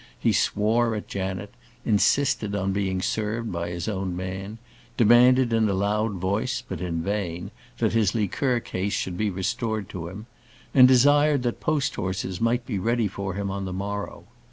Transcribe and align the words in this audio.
He 0.19 0.33
swore 0.33 0.95
at 0.95 1.07
Janet; 1.07 1.53
insisted 1.85 2.55
on 2.55 2.73
being 2.73 3.03
served 3.03 3.51
by 3.51 3.69
his 3.69 3.87
own 3.87 4.15
man; 4.15 4.57
demanded 4.97 5.53
in 5.53 5.69
a 5.69 5.75
loud 5.75 6.13
voice, 6.13 6.63
but 6.67 6.81
in 6.81 7.03
vain, 7.03 7.51
that 7.77 7.93
his 7.93 8.15
liqueur 8.15 8.59
case 8.61 8.93
should 8.93 9.15
be 9.15 9.29
restored 9.29 9.89
to 9.89 10.07
him; 10.07 10.25
and 10.73 10.87
desired 10.87 11.43
that 11.43 11.59
post 11.59 11.93
horses 11.93 12.41
might 12.41 12.65
be 12.65 12.79
ready 12.79 13.07
for 13.07 13.35
him 13.35 13.51
on 13.51 13.65
the 13.65 13.73
morrow. 13.73 14.23